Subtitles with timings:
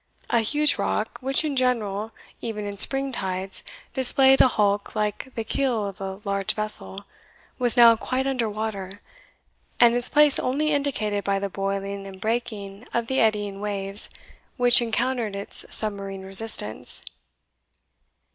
[0.31, 2.09] A huge rock, which in general,
[2.41, 3.61] even in spring tides,
[3.93, 7.05] displayed a hulk like the keel of a large vessel,
[7.59, 8.99] was now quite under water,
[9.79, 14.09] and its place only indicated by the boiling and breaking of the eddying waves
[14.57, 17.03] which encountered its submarine resistance.